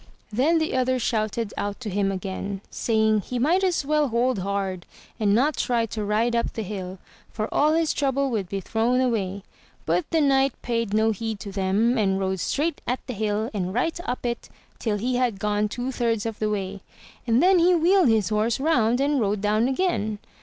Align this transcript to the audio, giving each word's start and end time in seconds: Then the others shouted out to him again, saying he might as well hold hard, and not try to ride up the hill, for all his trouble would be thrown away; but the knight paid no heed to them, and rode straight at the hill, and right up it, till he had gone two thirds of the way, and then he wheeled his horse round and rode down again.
Then 0.31 0.57
the 0.57 0.75
others 0.75 1.03
shouted 1.03 1.53
out 1.57 1.79
to 1.81 1.89
him 1.91 2.11
again, 2.11 2.61
saying 2.71 3.21
he 3.21 3.37
might 3.37 3.63
as 3.63 3.85
well 3.85 4.07
hold 4.07 4.39
hard, 4.39 4.87
and 5.19 5.35
not 5.35 5.57
try 5.57 5.85
to 5.85 6.03
ride 6.03 6.35
up 6.35 6.53
the 6.53 6.63
hill, 6.63 6.97
for 7.31 7.47
all 7.53 7.73
his 7.73 7.93
trouble 7.93 8.31
would 8.31 8.49
be 8.49 8.61
thrown 8.61 8.99
away; 8.99 9.43
but 9.85 10.09
the 10.09 10.19
knight 10.19 10.59
paid 10.63 10.91
no 10.95 11.11
heed 11.11 11.39
to 11.41 11.51
them, 11.51 11.99
and 11.99 12.19
rode 12.19 12.39
straight 12.39 12.81
at 12.87 13.05
the 13.05 13.13
hill, 13.13 13.51
and 13.53 13.75
right 13.75 13.99
up 14.05 14.25
it, 14.25 14.49
till 14.79 14.97
he 14.97 15.17
had 15.17 15.37
gone 15.39 15.69
two 15.69 15.91
thirds 15.91 16.25
of 16.25 16.39
the 16.39 16.49
way, 16.49 16.81
and 17.27 17.43
then 17.43 17.59
he 17.59 17.75
wheeled 17.75 18.07
his 18.09 18.29
horse 18.29 18.59
round 18.59 18.99
and 18.99 19.19
rode 19.21 19.41
down 19.41 19.67
again. 19.67 20.17